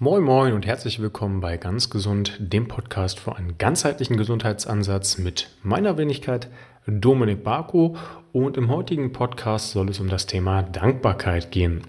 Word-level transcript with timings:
Moin 0.00 0.22
Moin 0.22 0.52
und 0.52 0.64
herzlich 0.64 1.00
willkommen 1.00 1.40
bei 1.40 1.56
Ganz 1.56 1.90
Gesund, 1.90 2.36
dem 2.38 2.68
Podcast 2.68 3.18
für 3.18 3.34
einen 3.34 3.58
ganzheitlichen 3.58 4.16
Gesundheitsansatz 4.16 5.18
mit 5.18 5.50
meiner 5.64 5.98
Wenigkeit 5.98 6.48
Dominik 6.86 7.42
Barko 7.42 7.96
und 8.32 8.56
im 8.56 8.68
heutigen 8.68 9.10
Podcast 9.10 9.72
soll 9.72 9.88
es 9.88 9.98
um 9.98 10.08
das 10.08 10.26
Thema 10.26 10.62
Dankbarkeit 10.62 11.50
gehen. 11.50 11.82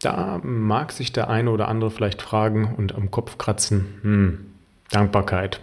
Da 0.00 0.40
mag 0.42 0.90
sich 0.90 1.12
der 1.12 1.30
eine 1.30 1.52
oder 1.52 1.68
andere 1.68 1.92
vielleicht 1.92 2.20
fragen 2.20 2.74
und 2.76 2.96
am 2.96 3.12
Kopf 3.12 3.38
kratzen, 3.38 4.00
hm, 4.02 4.46
Dankbarkeit. 4.90 5.60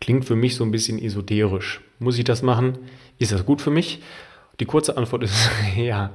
Klingt 0.00 0.24
für 0.24 0.36
mich 0.36 0.56
so 0.56 0.64
ein 0.64 0.70
bisschen 0.70 0.98
esoterisch. 0.98 1.82
Muss 1.98 2.16
ich 2.16 2.24
das 2.24 2.40
machen? 2.40 2.78
Ist 3.18 3.30
das 3.30 3.44
gut 3.44 3.60
für 3.60 3.70
mich? 3.70 4.00
Die 4.60 4.66
kurze 4.66 4.96
Antwort 4.96 5.24
ist 5.24 5.50
ja, 5.76 6.10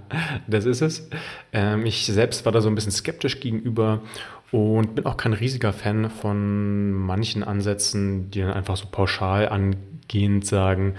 das 0.48 0.66
ist 0.66 0.82
es. 0.82 1.10
Ähm, 1.52 1.86
ich 1.86 2.06
selbst 2.06 2.46
war 2.46 2.52
da 2.52 2.62
so 2.62 2.70
ein 2.70 2.76
bisschen 2.76 2.92
skeptisch 2.92 3.40
gegenüber 3.40 4.02
und 4.52 4.96
bin 4.96 5.06
auch 5.06 5.18
kein 5.18 5.34
riesiger 5.34 5.74
Fan 5.74 6.10
von 6.10 6.92
manchen 6.92 7.44
Ansätzen, 7.44 8.32
die 8.32 8.42
dann 8.42 8.54
einfach 8.54 8.78
so 8.78 8.88
pauschal 8.90 9.50
angehend 9.50 10.46
sagen, 10.46 10.96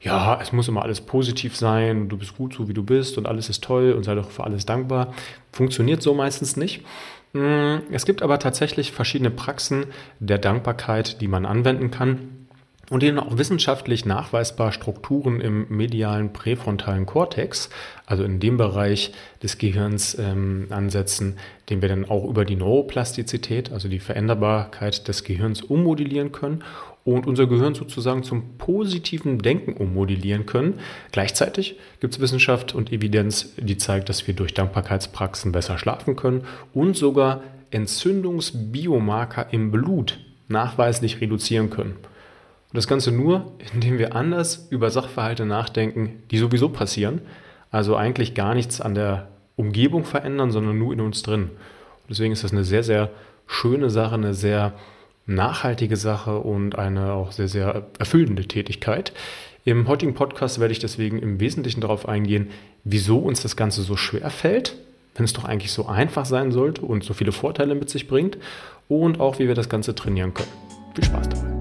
ja, 0.00 0.40
es 0.42 0.52
muss 0.52 0.68
immer 0.68 0.82
alles 0.82 1.00
positiv 1.00 1.56
sein, 1.56 2.08
du 2.08 2.16
bist 2.16 2.36
gut 2.36 2.54
so 2.54 2.68
wie 2.68 2.74
du 2.74 2.82
bist 2.82 3.18
und 3.18 3.26
alles 3.26 3.48
ist 3.48 3.62
toll 3.62 3.92
und 3.92 4.02
sei 4.02 4.16
doch 4.16 4.30
für 4.30 4.44
alles 4.44 4.66
dankbar. 4.66 5.14
Funktioniert 5.52 6.02
so 6.02 6.12
meistens 6.12 6.56
nicht. 6.56 6.84
Mm, 7.32 7.76
es 7.92 8.04
gibt 8.04 8.20
aber 8.20 8.40
tatsächlich 8.40 8.90
verschiedene 8.90 9.30
Praxen 9.30 9.86
der 10.18 10.38
Dankbarkeit, 10.38 11.20
die 11.20 11.28
man 11.28 11.46
anwenden 11.46 11.92
kann 11.92 12.41
und 12.92 13.02
denen 13.02 13.18
auch 13.18 13.38
wissenschaftlich 13.38 14.04
nachweisbar 14.04 14.70
Strukturen 14.70 15.40
im 15.40 15.64
medialen 15.70 16.34
präfrontalen 16.34 17.06
Kortex, 17.06 17.70
also 18.04 18.22
in 18.22 18.38
dem 18.38 18.58
Bereich 18.58 19.12
des 19.42 19.56
Gehirns 19.56 20.14
ähm, 20.18 20.66
ansetzen, 20.68 21.38
den 21.70 21.80
wir 21.80 21.88
dann 21.88 22.04
auch 22.04 22.28
über 22.28 22.44
die 22.44 22.54
Neuroplastizität, 22.54 23.72
also 23.72 23.88
die 23.88 23.98
Veränderbarkeit 23.98 25.08
des 25.08 25.24
Gehirns 25.24 25.62
ummodellieren 25.62 26.32
können 26.32 26.64
und 27.02 27.26
unser 27.26 27.46
Gehirn 27.46 27.74
sozusagen 27.74 28.24
zum 28.24 28.58
positiven 28.58 29.38
Denken 29.38 29.72
ummodellieren 29.72 30.44
können. 30.44 30.78
Gleichzeitig 31.12 31.78
gibt 32.00 32.12
es 32.12 32.20
Wissenschaft 32.20 32.74
und 32.74 32.92
Evidenz, 32.92 33.54
die 33.56 33.78
zeigt, 33.78 34.10
dass 34.10 34.26
wir 34.26 34.34
durch 34.34 34.52
Dankbarkeitspraxen 34.52 35.50
besser 35.50 35.78
schlafen 35.78 36.14
können 36.14 36.44
und 36.74 36.94
sogar 36.94 37.42
Entzündungsbiomarker 37.70 39.46
im 39.50 39.70
Blut 39.70 40.20
nachweislich 40.48 41.22
reduzieren 41.22 41.70
können. 41.70 41.96
Und 42.72 42.78
das 42.78 42.88
Ganze 42.88 43.12
nur, 43.12 43.52
indem 43.74 43.98
wir 43.98 44.16
anders 44.16 44.66
über 44.70 44.90
Sachverhalte 44.90 45.44
nachdenken, 45.44 46.22
die 46.30 46.38
sowieso 46.38 46.70
passieren. 46.70 47.20
Also 47.70 47.96
eigentlich 47.96 48.32
gar 48.32 48.54
nichts 48.54 48.80
an 48.80 48.94
der 48.94 49.28
Umgebung 49.56 50.04
verändern, 50.04 50.50
sondern 50.50 50.78
nur 50.78 50.94
in 50.94 51.02
uns 51.02 51.22
drin. 51.22 51.42
Und 51.42 52.08
deswegen 52.08 52.32
ist 52.32 52.44
das 52.44 52.52
eine 52.52 52.64
sehr, 52.64 52.82
sehr 52.82 53.10
schöne 53.46 53.90
Sache, 53.90 54.14
eine 54.14 54.32
sehr 54.32 54.72
nachhaltige 55.26 55.98
Sache 55.98 56.38
und 56.38 56.78
eine 56.78 57.12
auch 57.12 57.32
sehr, 57.32 57.46
sehr 57.46 57.86
erfüllende 57.98 58.46
Tätigkeit. 58.46 59.12
Im 59.66 59.86
heutigen 59.86 60.14
Podcast 60.14 60.58
werde 60.58 60.72
ich 60.72 60.78
deswegen 60.78 61.18
im 61.18 61.40
Wesentlichen 61.40 61.82
darauf 61.82 62.08
eingehen, 62.08 62.48
wieso 62.84 63.18
uns 63.18 63.42
das 63.42 63.54
Ganze 63.54 63.82
so 63.82 63.96
schwer 63.96 64.30
fällt, 64.30 64.76
wenn 65.14 65.26
es 65.26 65.34
doch 65.34 65.44
eigentlich 65.44 65.72
so 65.72 65.86
einfach 65.86 66.24
sein 66.24 66.52
sollte 66.52 66.80
und 66.80 67.04
so 67.04 67.12
viele 67.12 67.32
Vorteile 67.32 67.74
mit 67.74 67.90
sich 67.90 68.08
bringt 68.08 68.38
und 68.88 69.20
auch, 69.20 69.38
wie 69.38 69.46
wir 69.46 69.54
das 69.54 69.68
Ganze 69.68 69.94
trainieren 69.94 70.32
können. 70.32 70.50
Viel 70.94 71.04
Spaß 71.04 71.28
dabei. 71.28 71.51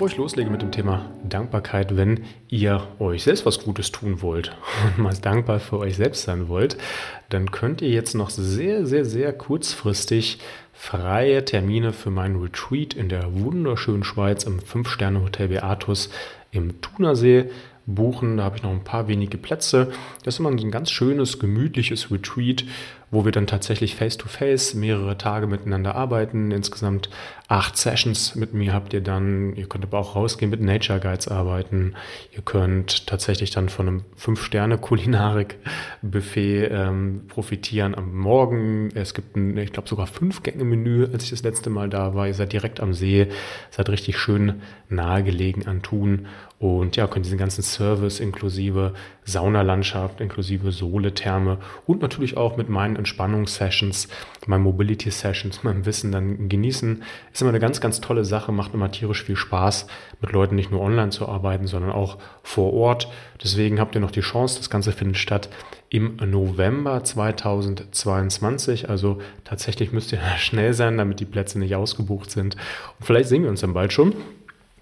Bevor 0.00 0.12
ich 0.12 0.16
loslege 0.16 0.48
mit 0.48 0.62
dem 0.62 0.72
Thema 0.72 1.10
Dankbarkeit, 1.28 1.94
wenn 1.94 2.20
ihr 2.48 2.88
euch 2.98 3.24
selbst 3.24 3.44
was 3.44 3.62
Gutes 3.62 3.92
tun 3.92 4.22
wollt 4.22 4.56
und 4.96 5.02
mal 5.02 5.12
dankbar 5.12 5.60
für 5.60 5.76
euch 5.76 5.96
selbst 5.96 6.22
sein 6.22 6.48
wollt, 6.48 6.78
dann 7.28 7.50
könnt 7.50 7.82
ihr 7.82 7.90
jetzt 7.90 8.14
noch 8.14 8.30
sehr, 8.30 8.86
sehr, 8.86 9.04
sehr 9.04 9.34
kurzfristig 9.34 10.38
freie 10.72 11.44
Termine 11.44 11.92
für 11.92 12.10
meinen 12.10 12.40
Retreat 12.40 12.94
in 12.94 13.10
der 13.10 13.34
wunderschönen 13.42 14.02
Schweiz 14.02 14.44
im 14.44 14.60
5-Sterne-Hotel 14.60 15.48
Beatus 15.48 16.08
im 16.50 16.80
Thunersee 16.80 17.50
buchen. 17.84 18.38
Da 18.38 18.44
habe 18.44 18.56
ich 18.56 18.62
noch 18.62 18.70
ein 18.70 18.84
paar 18.84 19.06
wenige 19.06 19.36
Plätze. 19.36 19.92
Das 20.24 20.34
ist 20.34 20.40
immer 20.40 20.50
ein 20.50 20.70
ganz 20.70 20.90
schönes, 20.90 21.38
gemütliches 21.38 22.10
Retreat, 22.10 22.64
wo 23.10 23.24
wir 23.24 23.32
dann 23.32 23.48
tatsächlich 23.48 23.96
face-to-face 23.96 24.74
-face 24.74 24.78
mehrere 24.78 25.18
Tage 25.18 25.46
miteinander 25.46 25.94
arbeiten. 25.96 26.50
Insgesamt 26.52 27.10
acht 27.48 27.76
Sessions 27.76 28.36
mit 28.36 28.54
mir 28.54 28.72
habt 28.72 28.92
ihr 28.92 29.00
dann. 29.00 29.56
Ihr 29.56 29.68
könnt 29.68 29.84
aber 29.84 29.98
auch 29.98 30.14
rausgehen 30.14 30.50
mit 30.50 30.60
Nature 30.60 31.00
Guides 31.00 31.26
arbeiten. 31.26 31.96
Ihr 32.32 32.42
könnt 32.42 33.08
tatsächlich 33.08 33.50
dann 33.50 33.68
von 33.68 33.88
einem 33.88 34.04
Fünf-Sterne-Kulinarik-Buffet 34.14 36.68
ähm, 36.70 37.22
profitieren 37.26 37.96
am 37.96 38.14
Morgen. 38.14 38.90
Es 38.94 39.14
gibt 39.14 39.36
ein, 39.36 39.56
ich 39.56 39.72
glaube, 39.72 39.88
sogar 39.88 40.06
Fünf-Gänge-Menü, 40.06 41.08
als 41.12 41.24
ich 41.24 41.30
das 41.30 41.42
letzte 41.42 41.70
Mal 41.70 41.88
da 41.88 42.14
war. 42.14 42.28
Ihr 42.28 42.34
seid 42.34 42.52
direkt 42.52 42.78
am 42.78 42.94
See, 42.94 43.26
seid 43.70 43.88
richtig 43.88 44.18
schön 44.18 44.62
nahegelegen 44.88 45.66
an 45.66 45.82
Thun 45.82 46.28
und 46.60 46.96
ja, 46.96 47.06
könnt 47.06 47.24
diesen 47.24 47.38
ganzen 47.38 47.62
Service 47.62 48.20
inklusive 48.20 48.92
Saunalandschaft, 49.24 50.20
inklusive 50.20 50.72
Sohle-Therme 50.72 51.56
und 51.86 52.02
natürlich 52.02 52.36
auch 52.36 52.58
mit 52.58 52.68
meinen 52.68 52.96
Entspannungssessions, 53.00 54.08
meinen 54.46 54.62
Mobility-Sessions, 54.62 55.64
meinem 55.64 55.84
Wissen 55.86 56.12
dann 56.12 56.48
genießen. 56.48 57.02
Ist 57.32 57.42
immer 57.42 57.50
eine 57.50 57.60
ganz, 57.60 57.80
ganz 57.80 58.00
tolle 58.00 58.24
Sache, 58.24 58.52
macht 58.52 58.74
immer 58.74 58.90
tierisch 58.92 59.24
viel 59.24 59.36
Spaß, 59.36 59.86
mit 60.20 60.32
Leuten 60.32 60.54
nicht 60.54 60.70
nur 60.70 60.80
online 60.80 61.10
zu 61.10 61.28
arbeiten, 61.28 61.66
sondern 61.66 61.92
auch 61.92 62.18
vor 62.42 62.72
Ort. 62.72 63.08
Deswegen 63.42 63.80
habt 63.80 63.94
ihr 63.94 64.00
noch 64.00 64.10
die 64.10 64.20
Chance, 64.20 64.58
das 64.58 64.70
Ganze 64.70 64.92
findet 64.92 65.18
statt 65.18 65.48
im 65.88 66.16
November 66.24 67.02
2022. 67.02 68.88
Also 68.88 69.20
tatsächlich 69.44 69.92
müsst 69.92 70.12
ihr 70.12 70.20
schnell 70.38 70.72
sein, 70.72 70.96
damit 70.96 71.20
die 71.20 71.24
Plätze 71.24 71.58
nicht 71.58 71.74
ausgebucht 71.74 72.30
sind. 72.30 72.56
Und 72.98 73.06
vielleicht 73.06 73.28
sehen 73.28 73.42
wir 73.42 73.50
uns 73.50 73.60
dann 73.60 73.74
bald 73.74 73.92
schon. 73.92 74.14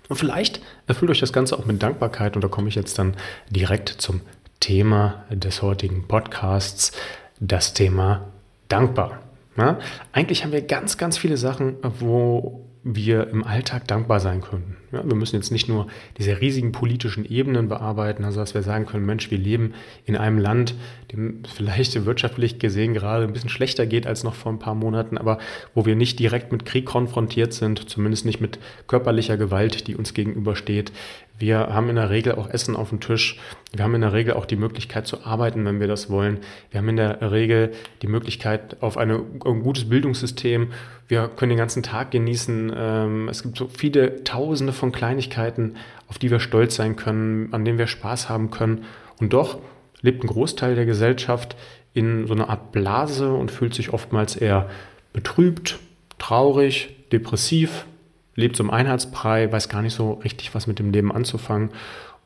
Und 0.09 0.17
vielleicht 0.17 0.61
erfüllt 0.87 1.11
euch 1.11 1.21
das 1.21 1.33
Ganze 1.33 1.59
auch 1.59 1.67
mit 1.67 1.83
Dankbarkeit 1.83 2.35
und 2.35 2.43
da 2.43 2.49
komme 2.49 2.69
ich 2.69 2.75
jetzt 2.75 2.99
dann 2.99 3.15
direkt 3.51 3.89
zum 3.89 4.23
Thema 4.61 5.25
des 5.31 5.63
heutigen 5.63 6.09
Podcasts, 6.09 6.93
das 7.41 7.75
Thema 7.75 8.27
dankbar. 8.69 9.21
Ja, 9.57 9.79
eigentlich 10.13 10.45
haben 10.45 10.53
wir 10.53 10.63
ganz, 10.63 10.99
ganz 10.99 11.19
viele 11.19 11.37
Sachen, 11.37 11.77
wo 11.83 12.65
wir 12.85 13.29
im 13.29 13.45
Alltag 13.45 13.89
dankbar 13.89 14.21
sein 14.21 14.41
können. 14.41 14.77
Ja, 14.93 15.07
wir 15.07 15.15
müssen 15.15 15.37
jetzt 15.37 15.53
nicht 15.53 15.69
nur 15.69 15.87
diese 16.17 16.41
riesigen 16.41 16.73
politischen 16.73 17.25
Ebenen 17.25 17.69
bearbeiten, 17.69 18.25
also 18.25 18.41
dass 18.41 18.55
wir 18.55 18.63
sagen 18.63 18.87
können, 18.87 19.05
Mensch, 19.05 19.31
wir 19.31 19.39
leben 19.39 19.75
in 20.07 20.17
einem 20.17 20.39
Land, 20.39 20.75
dem 21.13 21.43
vielleicht 21.45 22.07
wirtschaftlich 22.07 22.59
gesehen 22.59 22.95
gerade 22.95 23.25
ein 23.25 23.33
bisschen 23.33 23.51
schlechter 23.51 23.87
geht 23.87 24.07
als 24.07 24.25
noch 24.25 24.35
vor 24.35 24.53
ein 24.53 24.59
paar 24.59 24.75
Monaten, 24.75 25.19
aber 25.19 25.39
wo 25.75 25.85
wir 25.85 25.95
nicht 25.95 26.19
direkt 26.19 26.53
mit 26.53 26.65
Krieg 26.65 26.87
konfrontiert 26.87 27.53
sind, 27.53 27.89
zumindest 27.89 28.25
nicht 28.25 28.41
mit 28.41 28.59
körperlicher 28.87 29.37
Gewalt, 29.37 29.87
die 29.89 29.97
uns 29.97 30.15
gegenübersteht. 30.15 30.93
Wir 31.39 31.69
haben 31.69 31.89
in 31.89 31.97
der 31.97 32.11
Regel 32.11 32.35
auch 32.35 32.51
Essen 32.51 32.75
auf 32.75 32.89
dem 32.89 32.99
Tisch. 32.99 33.39
Wir 33.73 33.85
haben 33.85 33.95
in 33.95 34.01
der 34.01 34.13
Regel 34.13 34.35
auch 34.35 34.45
die 34.45 34.57
Möglichkeit 34.57 35.07
zu 35.07 35.25
arbeiten, 35.25 35.65
wenn 35.65 35.79
wir 35.79 35.87
das 35.87 36.11
wollen. 36.11 36.39
Wir 36.71 36.79
haben 36.79 36.89
in 36.89 36.97
der 36.97 37.31
Regel 37.31 37.73
die 38.03 38.09
Möglichkeit 38.09 38.83
auf 38.83 38.97
eine, 38.97 39.23
ein 39.45 39.63
gutes 39.63 39.89
Bildungssystem. 39.89 40.73
Wir 41.07 41.29
können 41.29 41.51
den 41.51 41.59
ganzen 41.59 41.85
Tag 41.85 42.11
genießen. 42.11 42.73
Ähm, 42.77 43.29
es 43.29 43.45
gibt 43.45 43.57
so 43.57 43.69
viele 43.69 44.25
Tausende 44.25 44.73
von 44.79 44.93
Kleinigkeiten, 44.93 45.77
auf 46.09 46.19
die 46.19 46.31
wir 46.31 46.41
stolz 46.41 46.77
sein 46.77 46.97
können, 46.97 47.53
an 47.53 47.65
denen 47.65 47.79
wir 47.79 47.87
Spaß 47.87 48.29
haben 48.29 48.51
können. 48.51 48.85
Und 49.21 49.33
doch 49.33 49.59
lebt 50.01 50.25
ein 50.25 50.29
Großteil 50.29 50.75
der 50.75 50.87
Gesellschaft 50.87 51.57
in 51.93 52.27
so 52.27 52.35
einer 52.35 52.49
Art 52.49 52.73
Blase 52.73 53.33
und 53.33 53.51
fühlt 53.51 53.75
sich 53.75 53.93
oftmals 53.93 54.37
eher 54.37 54.69
betrübt, 55.13 55.79
traurig, 56.19 56.95
depressiv, 57.13 57.87
lebt 58.35 58.59
im 58.61 58.71
Einheitsbrei, 58.71 59.51
weiß 59.51 59.69
gar 59.69 59.83
nicht 59.83 59.95
so 59.95 60.13
richtig, 60.13 60.55
was 60.55 60.67
mit 60.67 60.79
dem 60.79 60.93
Leben 60.93 61.13
anzufangen. 61.13 61.71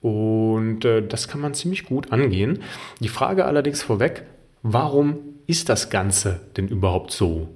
Und 0.02 0.84
äh, 0.84 1.06
das 1.06 1.28
kann 1.28 1.40
man 1.40 1.54
ziemlich 1.54 1.84
gut 1.84 2.12
angehen. 2.12 2.58
Die 3.00 3.08
Frage 3.08 3.44
allerdings 3.46 3.82
vorweg, 3.82 4.24
warum 4.62 5.18
ist 5.46 5.68
das 5.68 5.90
Ganze 5.90 6.40
denn 6.56 6.68
überhaupt 6.68 7.12
so? 7.12 7.48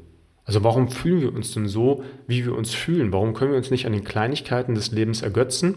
Also 0.47 0.63
warum 0.63 0.89
fühlen 0.89 1.21
wir 1.21 1.35
uns 1.35 1.53
denn 1.53 1.67
so, 1.67 2.05
wie 2.29 2.45
wir 2.45 2.55
uns 2.55 2.73
fühlen? 2.73 3.13
Warum 3.13 3.35
können 3.35 3.51
wir 3.51 3.59
uns 3.59 3.73
nicht 3.73 3.85
an 3.85 3.93
den 3.93 4.05
Kleinigkeiten 4.05 4.77
des 4.77 4.93
Lebens 4.93 5.23
ergötzen, 5.23 5.75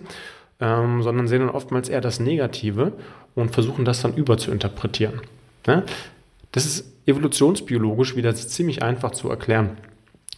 ähm, 0.60 1.02
sondern 1.02 1.28
sehen 1.28 1.40
dann 1.40 1.50
oftmals 1.50 1.90
eher 1.90 2.02
das 2.02 2.20
Negative 2.20 2.94
und 3.34 3.52
versuchen 3.52 3.84
das 3.84 4.02
dann 4.02 4.14
überzuinterpretieren? 4.14 5.22
Ne? 5.66 5.84
Das 6.52 6.66
ist 6.66 6.94
evolutionsbiologisch 7.08 8.16
wieder 8.16 8.34
ziemlich 8.36 8.84
einfach 8.84 9.12
zu 9.12 9.30
erklären. 9.30 9.78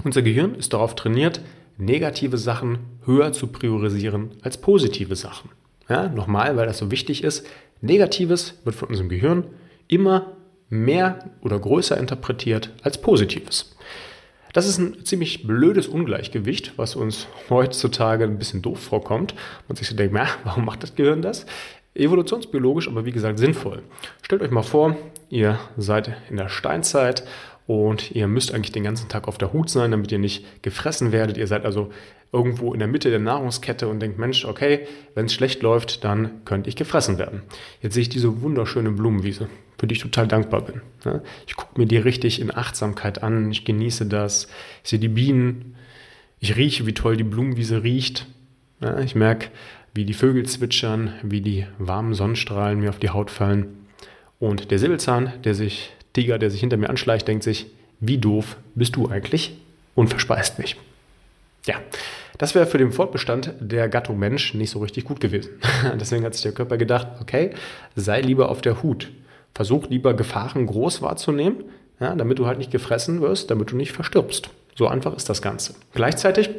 Unser 0.04 0.22
Gehirn 0.22 0.56
ist 0.56 0.74
darauf 0.74 0.96
trainiert, 0.96 1.42
negative 1.78 2.38
Sachen 2.38 2.80
höher 3.06 3.34
zu 3.34 3.48
priorisieren 3.48 4.32
als 4.42 4.58
positive 4.58 5.16
Sachen. 5.18 5.50
Ja, 5.90 6.08
nochmal, 6.08 6.56
weil 6.56 6.68
das 6.68 6.78
so 6.78 6.90
wichtig 6.90 7.24
ist. 7.24 7.46
Negatives 7.82 8.60
wird 8.64 8.76
von 8.76 8.88
unserem 8.88 9.10
Gehirn 9.10 9.46
immer 9.88 10.38
mehr 10.70 11.32
oder 11.42 11.60
größer 11.60 11.98
interpretiert 11.98 12.72
als 12.82 13.02
Positives. 13.02 13.76
Das 14.54 14.68
ist 14.68 14.78
ein 14.78 15.06
ziemlich 15.06 15.48
blödes 15.48 15.88
Ungleichgewicht, 15.88 16.74
was 16.78 16.96
uns 16.96 17.28
heutzutage 17.50 18.26
ein 18.26 18.38
bisschen 18.38 18.62
doof 18.62 18.80
vorkommt. 18.80 19.34
Und 19.68 19.78
sich 19.78 19.88
so 19.88 19.96
denkt, 19.96 20.14
na, 20.14 20.28
warum 20.44 20.66
macht 20.66 20.84
das 20.84 20.96
Gehirn 20.96 21.22
das? 21.22 21.46
Evolutionsbiologisch, 21.94 22.88
aber 22.88 23.06
wie 23.06 23.12
gesagt 23.12 23.40
sinnvoll. 23.40 23.84
Stellt 24.22 24.42
euch 24.42 24.52
mal 24.52 24.64
vor, 24.64 24.96
ihr 25.30 25.60
seid 25.78 26.16
in 26.30 26.38
der 26.38 26.50
Steinzeit 26.50 27.24
und 27.68 28.12
ihr 28.12 28.28
müsst 28.28 28.54
eigentlich 28.54 28.72
den 28.72 28.84
ganzen 28.84 29.10
Tag 29.10 29.28
auf 29.28 29.38
der 29.38 29.54
Hut 29.54 29.70
sein, 29.70 29.92
damit 29.92 30.12
ihr 30.12 30.20
nicht 30.20 30.64
gefressen 30.64 31.12
werdet. 31.12 31.38
Ihr 31.38 31.48
seid 31.48 31.66
also 31.66 31.92
irgendwo 32.34 32.74
in 32.74 32.80
der 32.80 32.88
Mitte 32.88 33.10
der 33.10 33.20
Nahrungskette 33.20 33.88
und 33.88 34.00
denkt, 34.00 34.18
Mensch, 34.18 34.46
okay, 34.46 34.88
wenn 35.16 35.26
es 35.26 35.34
schlecht 35.34 35.62
läuft, 35.62 36.04
dann 36.04 36.44
könnte 36.46 36.70
ich 36.70 36.76
gefressen 36.76 37.18
werden. 37.18 37.44
Jetzt 37.82 37.94
sehe 37.94 38.02
ich 38.02 38.10
diese 38.10 38.42
wunderschöne 38.42 38.92
Blumenwiese, 38.92 39.48
für 39.78 39.88
die 39.88 39.96
ich 39.96 40.02
total 40.02 40.28
dankbar 40.28 40.62
bin. 40.62 40.82
Ich 41.46 41.56
gucke 41.56 41.80
mir 41.80 41.88
die 41.88 41.98
richtig 41.98 42.40
in 42.40 42.56
Achtsamkeit 42.56 43.22
an, 43.22 43.52
ich 43.52 43.66
genieße 43.66 44.06
das, 44.06 44.48
ich 44.84 44.90
sehe 44.90 45.00
die 45.00 45.10
Bienen, 45.10 45.76
ich 46.40 46.56
rieche, 46.56 46.86
wie 46.86 46.94
toll 46.94 47.18
die 47.18 47.24
Blumenwiese 47.24 47.84
riecht. 47.84 48.28
Ich 49.04 49.14
merke, 49.14 49.50
wie 49.94 50.06
die 50.06 50.14
Vögel 50.14 50.46
zwitschern, 50.46 51.14
wie 51.22 51.42
die 51.42 51.68
warmen 51.78 52.14
Sonnenstrahlen 52.14 52.80
mir 52.80 52.90
auf 52.90 53.00
die 53.00 53.10
Haut 53.10 53.30
fallen. 53.30 53.86
Und 54.40 54.72
der 54.72 54.80
Säbelzahn, 54.80 55.34
der 55.44 55.54
sich, 55.54 55.92
Tiger, 56.14 56.38
der 56.38 56.52
sich 56.52 56.60
hinter 56.60 56.78
mir 56.78 56.90
anschleicht, 56.90 57.28
denkt 57.28 57.44
sich, 57.44 57.68
wie 58.00 58.18
doof 58.18 58.58
bist 58.76 58.96
du 58.96 59.10
eigentlich? 59.10 59.58
Und 59.96 60.10
verspeist 60.10 60.58
mich. 60.58 60.78
Ja, 61.66 61.76
das 62.38 62.56
wäre 62.56 62.66
für 62.66 62.78
den 62.78 62.92
Fortbestand 62.92 63.54
der 63.60 63.88
Gattung 63.90 64.18
Mensch 64.18 64.54
nicht 64.54 64.72
so 64.72 64.80
richtig 64.80 65.06
gut 65.06 65.20
gewesen. 65.20 65.52
Deswegen 66.00 66.26
hat 66.26 66.34
sich 66.34 66.44
der 66.44 66.54
Körper 66.54 66.78
gedacht, 66.78 67.08
okay, 67.22 67.52
sei 67.96 68.22
lieber 68.22 68.50
auf 68.50 68.62
der 68.62 68.82
Hut. 68.82 69.12
Versuch 69.54 69.88
lieber 69.90 70.14
Gefahren 70.14 70.66
groß 70.66 71.02
wahrzunehmen, 71.02 71.66
ja, 72.00 72.16
damit 72.16 72.40
du 72.40 72.48
halt 72.48 72.58
nicht 72.58 72.72
gefressen 72.72 73.22
wirst, 73.22 73.52
damit 73.52 73.72
du 73.72 73.76
nicht 73.76 73.92
verstirbst. 73.92 74.50
So 74.76 74.88
einfach 74.88 75.16
ist 75.16 75.30
das 75.30 75.42
Ganze. 75.42 75.76
Gleichzeitig 75.94 76.50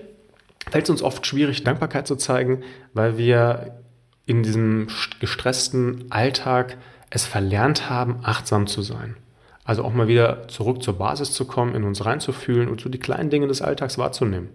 fällt 0.71 0.85
es 0.85 0.91
uns 0.91 1.03
oft 1.03 1.27
schwierig, 1.27 1.65
Dankbarkeit 1.65 2.07
zu 2.07 2.17
zeigen, 2.17 2.63
weil 2.93 3.19
wir 3.19 3.81
in 4.27 4.43
diesem 4.43 4.87
gestressten 5.21 6.05
Alltag 6.11 6.77
es 7.11 7.27
verlernt 7.27 7.91
haben, 7.91 8.21
achtsam 8.23 8.67
zu 8.67 8.83
sein. 8.83 9.17
Also 9.65 9.85
auch 9.85 9.93
mal 9.93 10.09
wieder 10.09 10.49
zurück 10.49 10.83
zur 10.83 10.95
Basis 10.95 11.33
zu 11.33 11.45
kommen, 11.45 11.75
in 11.75 11.85
uns 11.85 12.05
reinzufühlen 12.05 12.69
und 12.69 12.81
so 12.81 12.89
die 12.89 12.99
kleinen 12.99 13.31
Dinge 13.31 13.47
des 13.47 13.63
Alltags 13.63 13.97
wahrzunehmen. 13.97 14.51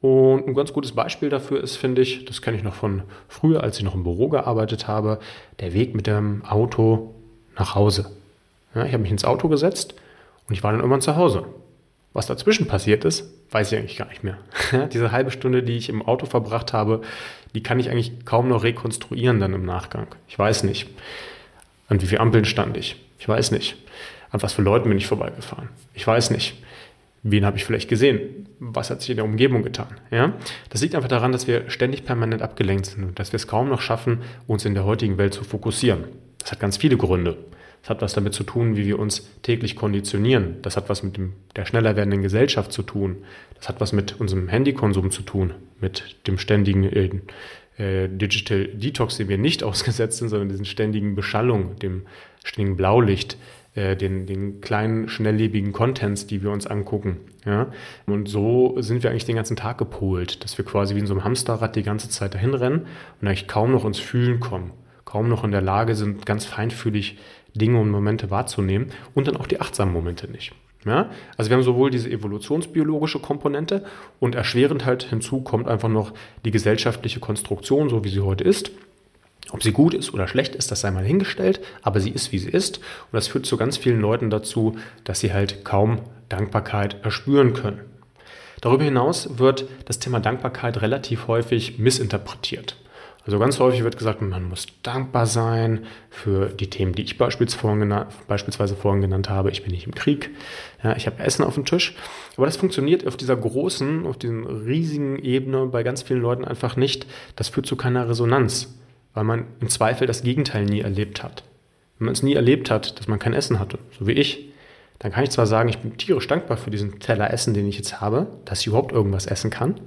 Und 0.00 0.46
ein 0.46 0.54
ganz 0.54 0.72
gutes 0.72 0.92
Beispiel 0.92 1.30
dafür 1.30 1.62
ist, 1.62 1.76
finde 1.76 2.02
ich, 2.02 2.26
das 2.26 2.42
kenne 2.42 2.56
ich 2.56 2.62
noch 2.62 2.74
von 2.74 3.02
früher, 3.28 3.62
als 3.62 3.78
ich 3.78 3.84
noch 3.84 3.94
im 3.94 4.02
Büro 4.02 4.28
gearbeitet 4.28 4.86
habe, 4.86 5.18
der 5.60 5.72
Weg 5.72 5.94
mit 5.94 6.06
dem 6.06 6.44
Auto 6.44 7.14
nach 7.58 7.74
Hause. 7.74 8.10
Ja, 8.74 8.84
ich 8.84 8.92
habe 8.92 9.02
mich 9.02 9.10
ins 9.10 9.24
Auto 9.24 9.48
gesetzt 9.48 9.94
und 10.48 10.54
ich 10.54 10.62
war 10.62 10.70
dann 10.70 10.80
irgendwann 10.80 11.00
zu 11.00 11.16
Hause. 11.16 11.46
Was 12.12 12.26
dazwischen 12.26 12.66
passiert 12.66 13.04
ist, 13.04 13.30
weiß 13.50 13.72
ich 13.72 13.78
eigentlich 13.78 13.96
gar 13.96 14.08
nicht 14.08 14.22
mehr. 14.22 14.38
Diese 14.92 15.12
halbe 15.12 15.30
Stunde, 15.30 15.62
die 15.62 15.76
ich 15.76 15.88
im 15.88 16.02
Auto 16.02 16.26
verbracht 16.26 16.72
habe, 16.72 17.00
die 17.54 17.62
kann 17.62 17.80
ich 17.80 17.90
eigentlich 17.90 18.24
kaum 18.24 18.48
noch 18.48 18.64
rekonstruieren 18.64 19.40
dann 19.40 19.54
im 19.54 19.64
Nachgang. 19.64 20.08
Ich 20.28 20.38
weiß 20.38 20.62
nicht. 20.64 20.88
An 21.88 22.00
wie 22.00 22.06
vielen 22.06 22.20
Ampeln 22.20 22.44
stand 22.44 22.76
ich? 22.76 22.96
Ich 23.18 23.28
weiß 23.28 23.50
nicht. 23.50 23.76
An 24.36 24.42
was 24.42 24.52
für 24.52 24.60
Leuten 24.60 24.90
bin 24.90 24.98
ich 24.98 25.06
vorbeigefahren? 25.06 25.70
Ich 25.94 26.06
weiß 26.06 26.30
nicht. 26.30 26.62
Wen 27.22 27.46
habe 27.46 27.56
ich 27.56 27.64
vielleicht 27.64 27.88
gesehen? 27.88 28.46
Was 28.58 28.90
hat 28.90 29.00
sich 29.00 29.08
in 29.08 29.16
der 29.16 29.24
Umgebung 29.24 29.62
getan? 29.62 29.86
Ja? 30.10 30.34
Das 30.68 30.82
liegt 30.82 30.94
einfach 30.94 31.08
daran, 31.08 31.32
dass 31.32 31.46
wir 31.46 31.70
ständig 31.70 32.04
permanent 32.04 32.42
abgelenkt 32.42 32.84
sind 32.84 33.02
und 33.02 33.18
dass 33.18 33.32
wir 33.32 33.38
es 33.38 33.46
kaum 33.46 33.70
noch 33.70 33.80
schaffen, 33.80 34.18
uns 34.46 34.66
in 34.66 34.74
der 34.74 34.84
heutigen 34.84 35.16
Welt 35.16 35.32
zu 35.32 35.42
fokussieren. 35.42 36.04
Das 36.36 36.52
hat 36.52 36.60
ganz 36.60 36.76
viele 36.76 36.98
Gründe. 36.98 37.38
Das 37.80 37.88
hat 37.88 38.02
was 38.02 38.12
damit 38.12 38.34
zu 38.34 38.44
tun, 38.44 38.76
wie 38.76 38.84
wir 38.84 38.98
uns 38.98 39.26
täglich 39.40 39.74
konditionieren. 39.74 40.56
Das 40.60 40.76
hat 40.76 40.90
was 40.90 41.02
mit 41.02 41.16
dem, 41.16 41.32
der 41.56 41.64
schneller 41.64 41.96
werdenden 41.96 42.20
Gesellschaft 42.20 42.72
zu 42.72 42.82
tun. 42.82 43.24
Das 43.54 43.70
hat 43.70 43.80
was 43.80 43.94
mit 43.94 44.20
unserem 44.20 44.48
Handykonsum 44.48 45.10
zu 45.10 45.22
tun, 45.22 45.54
mit 45.80 46.14
dem 46.26 46.36
ständigen 46.36 46.84
äh, 46.84 47.10
äh 47.78 48.08
Digital 48.08 48.66
Detox, 48.66 49.16
dem 49.16 49.30
wir 49.30 49.38
nicht 49.38 49.62
ausgesetzt 49.64 50.18
sind, 50.18 50.28
sondern 50.28 50.50
diesen 50.50 50.66
ständigen 50.66 51.14
Beschallung, 51.14 51.78
dem 51.78 52.02
ständigen 52.44 52.76
Blaulicht, 52.76 53.38
äh, 53.76 53.94
den, 53.94 54.26
den 54.26 54.60
kleinen, 54.60 55.08
schnelllebigen 55.08 55.72
Contents, 55.72 56.26
die 56.26 56.42
wir 56.42 56.50
uns 56.50 56.66
angucken. 56.66 57.18
Ja? 57.44 57.68
Und 58.06 58.26
so 58.28 58.74
sind 58.78 59.02
wir 59.02 59.10
eigentlich 59.10 59.26
den 59.26 59.36
ganzen 59.36 59.56
Tag 59.56 59.78
gepolt, 59.78 60.42
dass 60.42 60.56
wir 60.56 60.64
quasi 60.64 60.94
wie 60.94 61.00
in 61.00 61.06
so 61.06 61.14
einem 61.14 61.24
Hamsterrad 61.24 61.76
die 61.76 61.82
ganze 61.82 62.08
Zeit 62.08 62.34
dahin 62.34 62.54
rennen 62.54 62.86
und 63.20 63.28
eigentlich 63.28 63.46
kaum 63.46 63.72
noch 63.72 63.84
ins 63.84 63.98
Fühlen 63.98 64.40
kommen, 64.40 64.72
kaum 65.04 65.28
noch 65.28 65.44
in 65.44 65.52
der 65.52 65.60
Lage 65.60 65.94
sind, 65.94 66.24
ganz 66.26 66.46
feinfühlig 66.46 67.18
Dinge 67.54 67.78
und 67.78 67.90
Momente 67.90 68.30
wahrzunehmen 68.30 68.88
und 69.14 69.28
dann 69.28 69.36
auch 69.36 69.46
die 69.46 69.60
achtsamen 69.60 69.92
Momente 69.92 70.30
nicht. 70.30 70.52
Ja? 70.86 71.10
Also 71.36 71.50
wir 71.50 71.56
haben 71.56 71.64
sowohl 71.64 71.90
diese 71.90 72.10
evolutionsbiologische 72.10 73.18
Komponente 73.18 73.84
und 74.20 74.34
erschwerend 74.34 74.86
halt 74.86 75.02
hinzu 75.02 75.42
kommt 75.42 75.68
einfach 75.68 75.90
noch 75.90 76.12
die 76.46 76.50
gesellschaftliche 76.50 77.20
Konstruktion, 77.20 77.90
so 77.90 78.04
wie 78.04 78.08
sie 78.08 78.20
heute 78.20 78.44
ist. 78.44 78.72
Ob 79.50 79.62
sie 79.62 79.72
gut 79.72 79.94
ist 79.94 80.12
oder 80.12 80.26
schlecht 80.26 80.54
ist, 80.56 80.70
das 80.70 80.80
sei 80.80 80.90
mal 80.90 81.04
hingestellt, 81.04 81.60
aber 81.82 82.00
sie 82.00 82.10
ist, 82.10 82.32
wie 82.32 82.38
sie 82.38 82.50
ist. 82.50 82.78
Und 82.78 83.12
das 83.12 83.28
führt 83.28 83.46
zu 83.46 83.56
ganz 83.56 83.76
vielen 83.76 84.00
Leuten 84.00 84.28
dazu, 84.28 84.76
dass 85.04 85.20
sie 85.20 85.32
halt 85.32 85.64
kaum 85.64 86.00
Dankbarkeit 86.28 87.04
erspüren 87.04 87.52
können. 87.52 87.80
Darüber 88.60 88.84
hinaus 88.84 89.38
wird 89.38 89.66
das 89.84 89.98
Thema 89.98 90.18
Dankbarkeit 90.18 90.82
relativ 90.82 91.28
häufig 91.28 91.78
missinterpretiert. 91.78 92.76
Also 93.24 93.40
ganz 93.40 93.58
häufig 93.58 93.82
wird 93.82 93.98
gesagt, 93.98 94.22
man 94.22 94.48
muss 94.48 94.66
dankbar 94.84 95.26
sein 95.26 95.84
für 96.10 96.46
die 96.46 96.70
Themen, 96.70 96.92
die 96.92 97.02
ich 97.02 97.18
beispielsweise 97.18 98.76
vorhin 98.76 99.00
genannt 99.00 99.28
habe. 99.28 99.50
Ich 99.50 99.64
bin 99.64 99.72
nicht 99.72 99.86
im 99.86 99.94
Krieg, 99.96 100.30
ja, 100.82 100.96
ich 100.96 101.06
habe 101.06 101.22
Essen 101.22 101.44
auf 101.44 101.54
dem 101.54 101.64
Tisch. 101.64 101.96
Aber 102.36 102.46
das 102.46 102.56
funktioniert 102.56 103.04
auf 103.04 103.16
dieser 103.16 103.36
großen, 103.36 104.06
auf 104.06 104.16
diesen 104.16 104.46
riesigen 104.46 105.18
Ebene 105.18 105.66
bei 105.66 105.82
ganz 105.82 106.02
vielen 106.02 106.22
Leuten 106.22 106.44
einfach 106.44 106.76
nicht. 106.76 107.06
Das 107.34 107.48
führt 107.48 107.66
zu 107.66 107.74
keiner 107.74 108.08
Resonanz 108.08 108.76
weil 109.16 109.24
man 109.24 109.46
im 109.60 109.70
Zweifel 109.70 110.06
das 110.06 110.22
Gegenteil 110.22 110.66
nie 110.66 110.82
erlebt 110.82 111.22
hat. 111.22 111.42
Wenn 111.98 112.04
man 112.04 112.12
es 112.12 112.22
nie 112.22 112.34
erlebt 112.34 112.70
hat, 112.70 112.98
dass 112.98 113.08
man 113.08 113.18
kein 113.18 113.32
Essen 113.32 113.58
hatte, 113.58 113.78
so 113.98 114.06
wie 114.06 114.12
ich, 114.12 114.50
dann 114.98 115.10
kann 115.10 115.24
ich 115.24 115.30
zwar 115.30 115.46
sagen, 115.46 115.70
ich 115.70 115.78
bin 115.78 115.96
tierisch 115.96 116.28
dankbar 116.28 116.58
für 116.58 116.70
diesen 116.70 117.00
Teller 117.00 117.32
Essen, 117.32 117.54
den 117.54 117.66
ich 117.66 117.78
jetzt 117.78 118.02
habe, 118.02 118.26
dass 118.44 118.60
ich 118.60 118.66
überhaupt 118.66 118.92
irgendwas 118.92 119.24
essen 119.24 119.50
kann, 119.50 119.80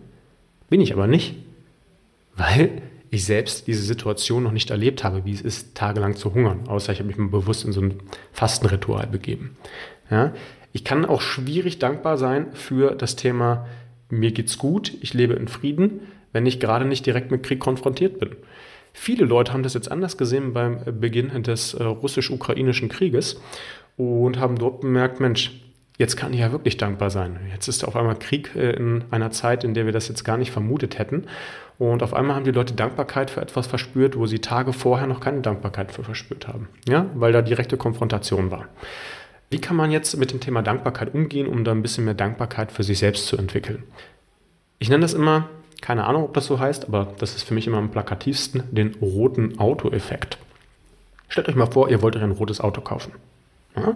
bin 0.68 0.82
ich 0.82 0.94
aber 0.94 1.06
nicht, 1.06 1.36
weil 2.36 2.82
ich 3.12 3.24
selbst 3.24 3.68
diese 3.68 3.84
Situation 3.84 4.42
noch 4.42 4.52
nicht 4.52 4.72
erlebt 4.72 5.04
habe, 5.04 5.26
wie 5.26 5.34
es 5.34 5.42
ist, 5.42 5.76
tagelang 5.76 6.16
zu 6.16 6.34
hungern, 6.34 6.68
außer 6.68 6.92
ich 6.92 6.98
habe 6.98 7.08
mich 7.08 7.18
mal 7.18 7.30
bewusst 7.30 7.66
in 7.66 7.72
so 7.72 7.82
ein 7.82 8.02
Fastenritual 8.32 9.06
begeben. 9.06 9.58
Ja? 10.10 10.34
Ich 10.74 10.84
kann 10.84 11.06
auch 11.06 11.22
schwierig 11.22 11.78
dankbar 11.78 12.18
sein 12.18 12.48
für 12.54 12.96
das 12.96 13.16
Thema, 13.16 13.68
mir 14.10 14.32
geht's 14.32 14.58
gut, 14.58 14.92
ich 15.02 15.14
lebe 15.14 15.36
in 15.36 15.48
Frieden, 15.48 16.00
wenn 16.34 16.48
ich 16.48 16.60
gerade 16.60 16.86
nicht 16.86 17.06
direkt 17.06 17.30
mit 17.30 17.44
Krieg 17.44 17.60
konfrontiert 17.60 18.20
bin. 18.20 18.36
Viele 18.94 19.26
Leute 19.26 19.54
haben 19.54 19.64
das 19.64 19.74
jetzt 19.74 19.92
anders 19.92 20.18
gesehen 20.18 20.54
beim 20.54 20.80
Beginn 21.00 21.44
des 21.44 21.74
äh, 21.74 21.84
russisch-ukrainischen 21.84 22.90
Krieges 22.90 23.40
und 23.98 24.40
haben 24.40 24.58
dort 24.58 24.82
bemerkt, 24.82 25.20
Mensch, 25.20 25.52
jetzt 25.98 26.16
kann 26.16 26.34
ich 26.34 26.40
ja 26.40 26.52
wirklich 26.52 26.78
dankbar 26.78 27.10
sein. 27.10 27.40
Jetzt 27.52 27.68
ist 27.68 27.84
auf 27.84 27.96
einmal 27.96 28.18
Krieg 28.18 28.56
äh, 28.56 28.72
in 28.72 29.04
einer 29.12 29.32
Zeit, 29.32 29.64
in 29.64 29.74
der 29.74 29.86
wir 29.86 29.94
das 29.94 30.08
jetzt 30.08 30.24
gar 30.24 30.38
nicht 30.38 30.52
vermutet 30.52 30.98
hätten. 30.98 31.26
Und 31.78 32.04
auf 32.04 32.14
einmal 32.14 32.36
haben 32.36 32.46
die 32.46 32.52
Leute 32.52 32.74
Dankbarkeit 32.74 33.30
für 33.30 33.42
etwas 33.42 33.68
verspürt, 33.68 34.18
wo 34.18 34.26
sie 34.26 34.40
Tage 34.40 34.74
vorher 34.74 35.08
noch 35.08 35.22
keine 35.22 35.42
Dankbarkeit 35.42 35.92
für 35.92 36.04
verspürt 36.04 36.48
haben. 36.48 36.68
Ja, 36.88 37.06
weil 37.14 37.32
da 37.32 37.42
direkte 37.42 37.78
Konfrontation 37.78 38.52
war. 38.52 38.68
Wie 39.50 39.60
kann 39.60 39.76
man 39.76 39.92
jetzt 39.92 40.18
mit 40.18 40.32
dem 40.32 40.40
Thema 40.40 40.62
Dankbarkeit 40.62 41.14
umgehen, 41.14 41.48
um 41.48 41.64
da 41.64 41.72
ein 41.72 41.82
bisschen 41.82 42.06
mehr 42.06 42.14
Dankbarkeit 42.14 42.72
für 42.72 42.84
sich 42.84 43.00
selbst 43.00 43.28
zu 43.28 43.38
entwickeln? 43.38 43.84
Ich 44.78 44.90
nenne 44.90 45.02
das 45.02 45.14
immer 45.14 45.50
keine 45.82 46.06
Ahnung, 46.06 46.24
ob 46.24 46.34
das 46.34 46.46
so 46.46 46.60
heißt, 46.60 46.86
aber 46.86 47.14
das 47.20 47.36
ist 47.36 47.44
für 47.44 47.54
mich 47.54 47.68
immer 47.68 47.78
am 47.78 47.92
plakativsten, 47.92 48.64
den 48.72 48.96
roten 49.02 49.60
Auto-Effekt. 49.60 50.38
Stellt 51.28 51.48
euch 51.48 51.56
mal 51.56 51.72
vor, 51.72 51.90
ihr 51.90 52.02
wollt 52.02 52.16
euch 52.16 52.24
ein 52.24 52.32
rotes 52.32 52.60
Auto 52.60 52.82
kaufen. 52.82 53.14
Ja? 53.76 53.96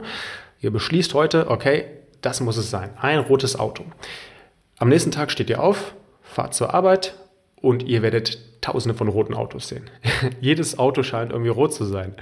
Ihr 0.60 0.72
beschließt 0.72 1.14
heute, 1.14 1.50
okay, 1.50 1.86
das 2.22 2.40
muss 2.40 2.58
es 2.58 2.70
sein, 2.70 2.92
ein 3.02 3.20
rotes 3.20 3.60
Auto. 3.60 3.84
Am 4.78 4.90
nächsten 4.90 5.12
Tag 5.12 5.32
steht 5.32 5.50
ihr 5.50 5.62
auf, 5.62 5.96
fahrt 6.22 6.54
zur 6.54 6.74
Arbeit 6.74 7.16
und 7.62 7.84
ihr 7.84 8.02
werdet 8.02 8.62
tausende 8.62 8.96
von 8.96 9.08
roten 9.08 9.34
Autos 9.34 9.68
sehen. 9.68 9.90
Jedes 10.42 10.80
Auto 10.80 11.04
scheint 11.04 11.32
irgendwie 11.32 11.52
rot 11.52 11.74
zu 11.74 11.86
sein. 11.86 12.16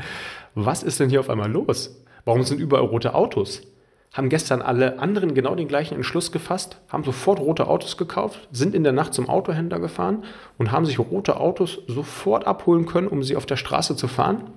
Was 0.56 0.84
ist 0.84 1.00
denn 1.00 1.10
hier 1.10 1.20
auf 1.20 1.30
einmal 1.30 1.51
los? 1.51 2.03
Warum 2.25 2.44
sind 2.44 2.60
überall 2.60 2.86
rote 2.86 3.13
Autos? 3.15 3.62
Haben 4.13 4.27
gestern 4.27 4.62
alle 4.62 5.00
anderen 5.00 5.34
genau 5.34 5.56
den 5.56 5.70
gleichen 5.70 5.96
Entschluss 5.96 6.32
gefasst, 6.32 6.77
haben 6.89 7.03
sofort 7.03 7.39
rote 7.39 7.68
Autos 7.68 7.98
gekauft, 7.98 8.48
sind 8.51 8.75
in 8.75 8.84
der 8.84 8.91
Nacht 8.91 9.13
zum 9.13 9.30
Autohändler 9.30 9.80
gefahren 9.80 10.25
und 10.58 10.72
haben 10.72 10.86
sich 10.86 11.00
rote 11.00 11.38
Autos 11.38 11.80
sofort 11.88 12.46
abholen 12.46 12.86
können, 12.86 13.08
um 13.08 13.24
sie 13.24 13.38
auf 13.38 13.46
der 13.46 13.56
Straße 13.56 13.96
zu 13.96 14.08
fahren? 14.10 14.50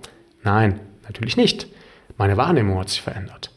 Nein, 0.42 0.80
natürlich 1.04 1.36
nicht. 1.36 1.68
Meine 2.16 2.36
Wahrnehmung 2.36 2.78
hat 2.80 2.88
sich 2.88 3.02
verändert. 3.02 3.52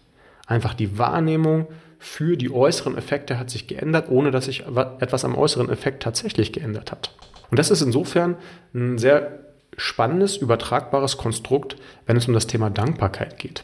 Einfach 0.46 0.76
die 0.76 1.00
Wahrnehmung 1.00 1.68
für 2.00 2.38
die 2.38 2.52
äußeren 2.52 2.96
Effekte 2.96 3.40
hat 3.40 3.50
sich 3.50 3.68
geändert, 3.68 4.10
ohne 4.10 4.30
dass 4.30 4.46
sich 4.46 4.66
etwas 5.00 5.26
am 5.26 5.36
äußeren 5.36 5.70
Effekt 5.70 6.04
tatsächlich 6.04 6.54
geändert 6.54 6.92
hat. 6.92 7.12
Und 7.50 7.58
das 7.58 7.72
ist 7.72 7.82
insofern 7.82 8.36
ein 8.74 9.00
sehr 9.00 9.40
spannendes, 9.78 10.38
übertragbares 10.38 11.18
Konstrukt, 11.18 11.76
wenn 12.06 12.18
es 12.18 12.28
um 12.28 12.34
das 12.36 12.46
Thema 12.46 12.70
Dankbarkeit 12.70 13.40
geht 13.40 13.64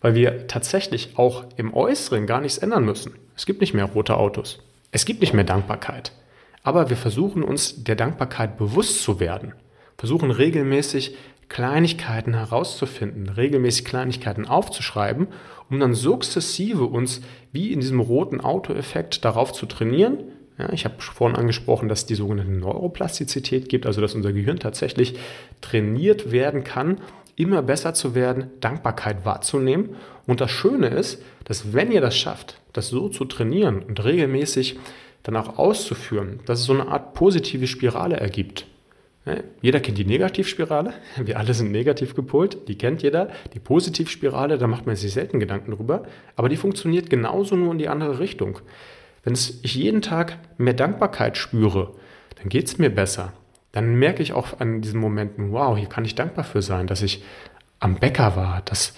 weil 0.00 0.14
wir 0.14 0.46
tatsächlich 0.46 1.16
auch 1.16 1.44
im 1.56 1.74
Äußeren 1.74 2.26
gar 2.26 2.40
nichts 2.40 2.58
ändern 2.58 2.84
müssen. 2.84 3.14
Es 3.36 3.46
gibt 3.46 3.60
nicht 3.60 3.74
mehr 3.74 3.84
rote 3.84 4.16
Autos. 4.16 4.60
Es 4.90 5.04
gibt 5.04 5.20
nicht 5.20 5.34
mehr 5.34 5.44
Dankbarkeit. 5.44 6.12
Aber 6.62 6.90
wir 6.90 6.96
versuchen 6.96 7.42
uns 7.42 7.84
der 7.84 7.96
Dankbarkeit 7.96 8.58
bewusst 8.58 9.02
zu 9.02 9.20
werden. 9.20 9.54
Versuchen 9.96 10.30
regelmäßig 10.30 11.16
Kleinigkeiten 11.48 12.34
herauszufinden, 12.34 13.28
regelmäßig 13.30 13.84
Kleinigkeiten 13.84 14.46
aufzuschreiben, 14.46 15.28
um 15.70 15.80
dann 15.80 15.94
sukzessive 15.94 16.84
uns 16.84 17.22
wie 17.52 17.72
in 17.72 17.80
diesem 17.80 18.00
roten 18.00 18.40
Auto-Effekt 18.40 19.24
darauf 19.24 19.52
zu 19.52 19.66
trainieren. 19.66 20.24
Ja, 20.58 20.72
ich 20.72 20.84
habe 20.84 20.96
vorhin 20.98 21.36
angesprochen, 21.36 21.88
dass 21.88 22.00
es 22.00 22.06
die 22.06 22.16
sogenannte 22.16 22.52
Neuroplastizität 22.52 23.68
gibt, 23.68 23.86
also 23.86 24.00
dass 24.00 24.14
unser 24.14 24.32
Gehirn 24.32 24.58
tatsächlich 24.58 25.18
trainiert 25.60 26.32
werden 26.32 26.64
kann, 26.64 26.98
immer 27.38 27.62
besser 27.62 27.94
zu 27.94 28.14
werden, 28.14 28.50
Dankbarkeit 28.60 29.24
wahrzunehmen. 29.24 29.96
Und 30.26 30.40
das 30.40 30.50
Schöne 30.50 30.88
ist, 30.88 31.22
dass 31.44 31.72
wenn 31.72 31.90
ihr 31.90 32.00
das 32.00 32.16
schafft, 32.16 32.60
das 32.72 32.88
so 32.88 33.08
zu 33.08 33.24
trainieren 33.24 33.82
und 33.82 34.04
regelmäßig 34.04 34.78
dann 35.22 35.36
auch 35.36 35.58
auszuführen, 35.58 36.40
dass 36.46 36.60
es 36.60 36.66
so 36.66 36.74
eine 36.74 36.88
Art 36.88 37.14
positive 37.14 37.66
Spirale 37.66 38.16
ergibt. 38.16 38.66
Jeder 39.60 39.80
kennt 39.80 39.98
die 39.98 40.04
Negativspirale. 40.04 40.94
Wir 41.22 41.38
alle 41.38 41.54
sind 41.54 41.70
negativ 41.70 42.14
gepolt. 42.14 42.68
Die 42.68 42.78
kennt 42.78 43.02
jeder. 43.02 43.28
Die 43.54 43.60
Positivspirale, 43.60 44.58
da 44.58 44.66
macht 44.66 44.86
man 44.86 44.96
sich 44.96 45.12
selten 45.12 45.40
Gedanken 45.40 45.72
drüber. 45.72 46.04
Aber 46.36 46.48
die 46.48 46.56
funktioniert 46.56 47.10
genauso 47.10 47.56
nur 47.56 47.72
in 47.72 47.78
die 47.78 47.88
andere 47.88 48.18
Richtung. 48.18 48.60
Wenn 49.24 49.34
ich 49.34 49.74
jeden 49.74 50.02
Tag 50.02 50.38
mehr 50.56 50.74
Dankbarkeit 50.74 51.36
spüre, 51.36 51.94
dann 52.36 52.48
geht 52.48 52.66
es 52.66 52.78
mir 52.78 52.90
besser. 52.90 53.32
Dann 53.72 53.96
merke 53.96 54.22
ich 54.22 54.32
auch 54.32 54.60
an 54.60 54.80
diesen 54.80 55.00
Momenten, 55.00 55.52
wow, 55.52 55.76
hier 55.76 55.88
kann 55.88 56.04
ich 56.04 56.14
dankbar 56.14 56.44
für 56.44 56.62
sein, 56.62 56.86
dass 56.86 57.02
ich 57.02 57.22
am 57.80 57.96
Bäcker 57.96 58.34
war, 58.36 58.62
dass 58.64 58.94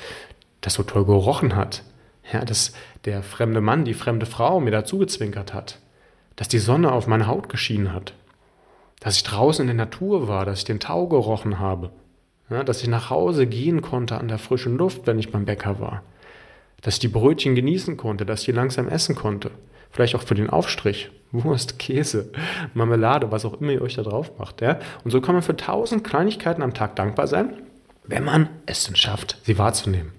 das 0.61 0.75
so 0.75 0.83
toll 0.83 1.05
gerochen 1.05 1.57
hat. 1.57 1.83
Ja, 2.33 2.45
dass 2.45 2.73
der 3.05 3.23
fremde 3.23 3.61
Mann, 3.61 3.85
die 3.85 3.95
fremde 3.95 4.27
Frau 4.27 4.61
mir 4.61 4.71
dazu 4.71 4.99
gezwinkert 4.99 5.53
hat. 5.53 5.81
Dass 6.37 6.49
die 6.49 6.59
Sonne 6.59 6.93
auf 6.93 7.07
meine 7.07 7.27
Haut 7.27 7.49
geschienen 7.49 7.93
hat, 7.93 8.15
dass 9.01 9.17
ich 9.17 9.25
draußen 9.25 9.63
in 9.63 9.77
der 9.77 9.87
Natur 9.87 10.29
war, 10.29 10.45
dass 10.45 10.61
ich 10.61 10.65
den 10.65 10.81
Tau 10.81 11.09
gerochen 11.09 11.59
habe, 11.59 11.91
ja, 12.51 12.63
dass 12.63 12.83
ich 12.83 12.89
nach 12.89 13.11
Hause 13.11 13.47
gehen 13.47 13.83
konnte 13.83 14.19
an 14.19 14.29
der 14.29 14.39
frischen 14.39 14.77
Luft, 14.77 15.07
wenn 15.07 15.19
ich 15.19 15.33
beim 15.33 15.45
Bäcker 15.45 15.81
war, 15.81 16.03
dass 16.83 16.95
ich 16.95 17.01
die 17.01 17.09
Brötchen 17.09 17.55
genießen 17.55 17.97
konnte, 17.97 18.27
dass 18.27 18.41
ich 18.41 18.47
die 18.47 18.53
langsam 18.53 18.89
essen 18.89 19.15
konnte, 19.15 19.51
vielleicht 19.91 20.15
auch 20.15 20.23
für 20.23 20.35
den 20.35 20.51
Aufstrich, 20.51 21.11
Wurst, 21.33 21.79
Käse, 21.79 22.31
Marmelade, 22.75 23.31
was 23.31 23.45
auch 23.45 23.61
immer 23.61 23.73
ihr 23.73 23.83
euch 23.83 23.95
da 23.95 24.03
drauf 24.03 24.33
macht. 24.39 24.61
Ja? 24.61 24.79
Und 25.05 25.11
so 25.11 25.21
kann 25.21 25.35
man 25.35 25.43
für 25.43 25.57
tausend 25.57 26.05
Kleinigkeiten 26.05 26.63
am 26.63 26.75
Tag 26.75 26.97
dankbar 26.97 27.27
sein, 27.27 27.55
wenn 28.05 28.25
man 28.25 28.49
es 28.67 28.85
denn 28.85 28.97
schafft, 28.97 29.39
sie 29.45 29.59
wahrzunehmen. 29.59 30.13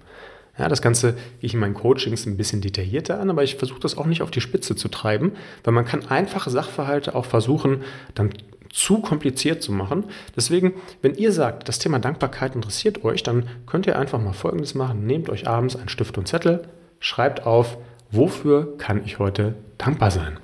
Ja, 0.58 0.68
das 0.68 0.82
Ganze 0.82 1.14
gehe 1.14 1.20
ich 1.40 1.54
in 1.54 1.60
meinen 1.60 1.74
Coachings 1.74 2.26
ein 2.26 2.36
bisschen 2.36 2.60
detaillierter 2.60 3.18
an, 3.18 3.30
aber 3.30 3.42
ich 3.42 3.56
versuche 3.56 3.80
das 3.80 3.96
auch 3.96 4.06
nicht 4.06 4.22
auf 4.22 4.30
die 4.30 4.42
Spitze 4.42 4.76
zu 4.76 4.88
treiben, 4.88 5.32
weil 5.64 5.72
man 5.72 5.86
kann 5.86 6.06
einfache 6.06 6.50
Sachverhalte 6.50 7.14
auch 7.14 7.24
versuchen, 7.24 7.82
dann 8.14 8.30
zu 8.70 9.00
kompliziert 9.00 9.62
zu 9.62 9.72
machen. 9.72 10.04
Deswegen, 10.36 10.74
wenn 11.02 11.14
ihr 11.14 11.32
sagt, 11.32 11.68
das 11.68 11.78
Thema 11.78 11.98
Dankbarkeit 11.98 12.54
interessiert 12.54 13.04
euch, 13.04 13.22
dann 13.22 13.48
könnt 13.66 13.86
ihr 13.86 13.98
einfach 13.98 14.20
mal 14.20 14.32
Folgendes 14.32 14.74
machen. 14.74 15.06
Nehmt 15.06 15.28
euch 15.28 15.46
abends 15.46 15.76
einen 15.76 15.90
Stift 15.90 16.16
und 16.18 16.26
Zettel, 16.26 16.62
schreibt 16.98 17.46
auf, 17.46 17.76
wofür 18.12 18.78
kann 18.78 19.04
ich 19.04 19.18
heute 19.18 19.54
dankbar 19.78 20.10
sein. 20.10 20.38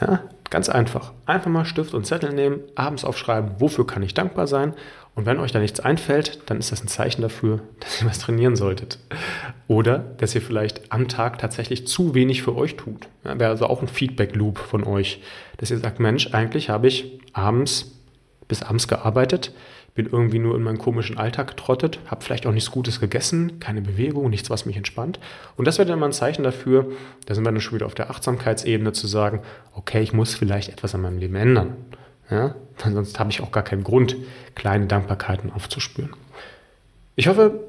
Ja, 0.00 0.22
ganz 0.50 0.68
einfach. 0.68 1.12
Einfach 1.26 1.50
mal 1.50 1.64
Stift 1.64 1.94
und 1.94 2.06
Zettel 2.06 2.32
nehmen, 2.32 2.60
abends 2.76 3.04
aufschreiben, 3.04 3.52
wofür 3.58 3.86
kann 3.86 4.02
ich 4.02 4.14
dankbar 4.14 4.46
sein 4.46 4.74
und 5.18 5.26
wenn 5.26 5.40
euch 5.40 5.50
da 5.50 5.58
nichts 5.58 5.80
einfällt, 5.80 6.42
dann 6.46 6.60
ist 6.60 6.70
das 6.70 6.80
ein 6.80 6.86
Zeichen 6.86 7.22
dafür, 7.22 7.58
dass 7.80 8.00
ihr 8.00 8.06
was 8.06 8.20
trainieren 8.20 8.54
solltet. 8.54 9.00
Oder 9.66 9.98
dass 9.98 10.32
ihr 10.36 10.40
vielleicht 10.40 10.92
am 10.92 11.08
Tag 11.08 11.38
tatsächlich 11.38 11.88
zu 11.88 12.14
wenig 12.14 12.42
für 12.42 12.54
euch 12.54 12.76
tut. 12.76 13.08
Ja, 13.24 13.36
Wäre 13.36 13.50
also 13.50 13.66
auch 13.66 13.82
ein 13.82 13.88
Feedback-Loop 13.88 14.58
von 14.58 14.84
euch, 14.84 15.20
dass 15.56 15.72
ihr 15.72 15.78
sagt, 15.78 15.98
Mensch, 15.98 16.32
eigentlich 16.34 16.70
habe 16.70 16.86
ich 16.86 17.18
abends 17.32 17.96
bis 18.46 18.62
abends 18.62 18.86
gearbeitet, 18.86 19.52
bin 19.98 20.06
irgendwie 20.12 20.38
nur 20.38 20.54
in 20.54 20.62
meinen 20.62 20.78
komischen 20.78 21.18
Alltag 21.18 21.48
getrottet, 21.48 21.98
habe 22.06 22.24
vielleicht 22.24 22.46
auch 22.46 22.52
nichts 22.52 22.70
Gutes 22.70 23.00
gegessen, 23.00 23.58
keine 23.58 23.82
Bewegung, 23.82 24.30
nichts, 24.30 24.48
was 24.48 24.64
mich 24.64 24.76
entspannt. 24.76 25.18
Und 25.56 25.66
das 25.66 25.78
wäre 25.78 25.88
dann 25.88 25.98
mal 25.98 26.06
ein 26.06 26.12
Zeichen 26.12 26.44
dafür, 26.44 26.92
da 27.26 27.34
sind 27.34 27.44
wir 27.44 27.50
dann 27.50 27.60
schon 27.60 27.74
wieder 27.74 27.86
auf 27.86 27.96
der 27.96 28.08
Achtsamkeitsebene 28.08 28.92
zu 28.92 29.08
sagen, 29.08 29.42
okay, 29.74 30.00
ich 30.00 30.12
muss 30.12 30.36
vielleicht 30.36 30.68
etwas 30.68 30.94
an 30.94 31.02
meinem 31.02 31.18
Leben 31.18 31.34
ändern. 31.34 31.74
Ja? 32.30 32.54
Sonst 32.76 33.18
habe 33.18 33.30
ich 33.30 33.40
auch 33.40 33.50
gar 33.50 33.64
keinen 33.64 33.82
Grund, 33.82 34.14
kleine 34.54 34.86
Dankbarkeiten 34.86 35.50
aufzuspüren. 35.50 36.10
Ich 37.16 37.26
hoffe, 37.26 37.64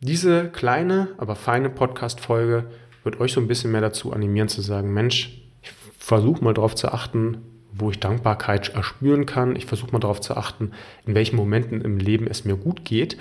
diese 0.00 0.50
kleine, 0.50 1.08
aber 1.16 1.34
feine 1.34 1.70
Podcast-Folge 1.70 2.66
wird 3.04 3.20
euch 3.20 3.32
so 3.32 3.40
ein 3.40 3.48
bisschen 3.48 3.72
mehr 3.72 3.80
dazu 3.80 4.12
animieren 4.12 4.48
zu 4.48 4.60
sagen, 4.60 4.92
Mensch, 4.92 5.40
ich 5.62 5.72
versuche 5.98 6.44
mal 6.44 6.52
darauf 6.52 6.74
zu 6.74 6.92
achten, 6.92 7.38
wo 7.72 7.90
ich 7.90 8.00
Dankbarkeit 8.00 8.70
erspüren 8.74 9.26
kann. 9.26 9.56
Ich 9.56 9.66
versuche 9.66 9.92
mal 9.92 9.98
darauf 9.98 10.20
zu 10.20 10.36
achten, 10.36 10.72
in 11.06 11.14
welchen 11.14 11.36
Momenten 11.36 11.80
im 11.82 11.98
Leben 11.98 12.26
es 12.26 12.44
mir 12.44 12.56
gut 12.56 12.84
geht. 12.84 13.16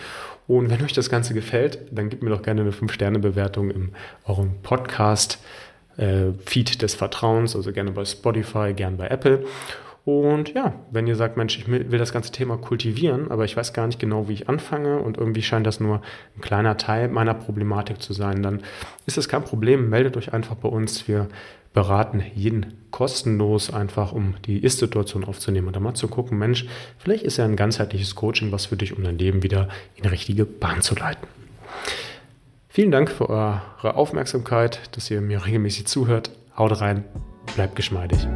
Und 0.47 0.69
wenn 0.69 0.83
euch 0.83 0.93
das 0.93 1.09
Ganze 1.09 1.33
gefällt, 1.33 1.79
dann 1.91 2.09
gebt 2.09 2.23
mir 2.23 2.29
doch 2.29 2.41
gerne 2.41 2.61
eine 2.61 2.71
5-Sterne-Bewertung 2.71 3.71
in 3.71 3.91
eurem 4.25 4.61
Podcast. 4.63 5.39
Äh, 5.97 6.31
Feed 6.45 6.81
des 6.81 6.95
Vertrauens, 6.95 7.55
also 7.55 7.71
gerne 7.71 7.91
bei 7.91 8.05
Spotify, 8.05 8.73
gerne 8.73 8.97
bei 8.97 9.07
Apple. 9.07 9.45
Und 10.05 10.53
ja, 10.55 10.73
wenn 10.89 11.05
ihr 11.05 11.15
sagt, 11.15 11.37
Mensch, 11.37 11.59
ich 11.59 11.67
will 11.67 11.99
das 11.99 12.13
ganze 12.13 12.31
Thema 12.31 12.57
kultivieren, 12.57 13.29
aber 13.29 13.45
ich 13.45 13.55
weiß 13.55 13.73
gar 13.73 13.85
nicht 13.85 13.99
genau, 13.99 14.27
wie 14.27 14.33
ich 14.33 14.49
anfange 14.49 14.99
und 14.99 15.17
irgendwie 15.17 15.43
scheint 15.43 15.67
das 15.67 15.79
nur 15.79 16.01
ein 16.35 16.41
kleiner 16.41 16.77
Teil 16.77 17.09
meiner 17.09 17.35
Problematik 17.35 18.01
zu 18.01 18.13
sein, 18.13 18.41
dann 18.41 18.63
ist 19.05 19.17
das 19.17 19.29
kein 19.29 19.43
Problem. 19.43 19.89
Meldet 19.89 20.17
euch 20.17 20.33
einfach 20.33 20.55
bei 20.55 20.69
uns. 20.69 21.07
Wir 21.07 21.27
beraten 21.73 22.23
jeden 22.35 22.73
kostenlos 22.91 23.71
einfach, 23.71 24.11
um 24.11 24.35
die 24.45 24.57
Ist-Situation 24.57 25.23
aufzunehmen 25.23 25.67
und 25.67 25.75
dann 25.75 25.83
mal 25.83 25.93
zu 25.93 26.07
gucken, 26.07 26.38
Mensch, 26.38 26.65
vielleicht 26.97 27.23
ist 27.23 27.38
ja 27.38 27.45
ein 27.45 27.55
ganzheitliches 27.55 28.15
Coaching 28.15 28.51
was 28.51 28.67
für 28.67 28.77
dich, 28.77 28.97
um 28.97 29.03
dein 29.03 29.17
Leben 29.17 29.43
wieder 29.43 29.69
in 29.95 30.03
die 30.03 30.09
richtige 30.09 30.45
Bahn 30.45 30.81
zu 30.81 30.95
leiten. 30.95 31.27
Vielen 32.67 32.91
Dank 32.91 33.09
für 33.09 33.29
eure 33.29 33.95
Aufmerksamkeit, 33.95 34.95
dass 34.95 35.09
ihr 35.11 35.21
mir 35.21 35.45
regelmäßig 35.45 35.85
zuhört. 35.85 36.31
Haut 36.57 36.79
rein, 36.81 37.03
bleibt 37.55 37.75
geschmeidig. 37.75 38.27